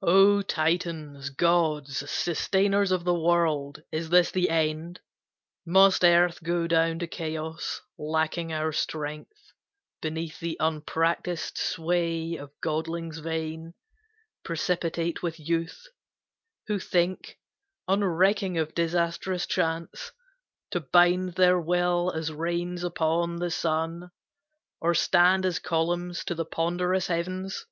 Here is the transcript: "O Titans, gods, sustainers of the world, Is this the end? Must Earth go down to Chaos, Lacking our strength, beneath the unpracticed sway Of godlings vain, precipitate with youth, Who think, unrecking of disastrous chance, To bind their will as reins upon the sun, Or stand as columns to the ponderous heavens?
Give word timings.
"O 0.00 0.40
Titans, 0.40 1.28
gods, 1.28 2.02
sustainers 2.08 2.90
of 2.90 3.04
the 3.04 3.12
world, 3.12 3.82
Is 3.92 4.08
this 4.08 4.30
the 4.30 4.48
end? 4.48 5.00
Must 5.66 6.02
Earth 6.02 6.42
go 6.42 6.66
down 6.66 6.98
to 7.00 7.06
Chaos, 7.06 7.82
Lacking 7.98 8.50
our 8.50 8.72
strength, 8.72 9.52
beneath 10.00 10.40
the 10.40 10.56
unpracticed 10.58 11.58
sway 11.58 12.34
Of 12.36 12.58
godlings 12.62 13.18
vain, 13.18 13.74
precipitate 14.42 15.22
with 15.22 15.38
youth, 15.38 15.86
Who 16.66 16.78
think, 16.78 17.38
unrecking 17.86 18.56
of 18.56 18.74
disastrous 18.74 19.46
chance, 19.46 20.12
To 20.70 20.80
bind 20.80 21.34
their 21.34 21.60
will 21.60 22.10
as 22.10 22.32
reins 22.32 22.84
upon 22.84 23.36
the 23.36 23.50
sun, 23.50 24.08
Or 24.80 24.94
stand 24.94 25.44
as 25.44 25.58
columns 25.58 26.24
to 26.24 26.34
the 26.34 26.46
ponderous 26.46 27.08
heavens? 27.08 27.66